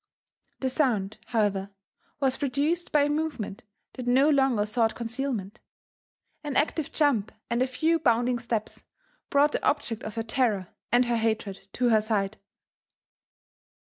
The 0.61 0.69
sound, 0.71 1.19
however, 1.27 1.69
was 2.19 2.37
produced 2.37 2.91
by 2.91 3.03
a 3.03 3.07
movement 3.07 3.61
that 3.93 4.07
no 4.07 4.31
longer 4.31 4.65
sought 4.65 4.95
concealment; 4.95 5.59
an 6.43 6.55
active 6.55 6.91
jump 6.91 7.31
and 7.51 7.61
a 7.61 7.67
few 7.67 7.99
bounding 7.99 8.39
steps 8.39 8.83
brought 9.29 9.51
the 9.51 9.61
object 9.63 10.01
of 10.01 10.15
her 10.15 10.23
terror 10.23 10.69
and 10.91 11.05
her 11.05 11.17
hatred 11.17 11.67
to 11.73 11.89
her 11.89 12.01
side. 12.01 12.37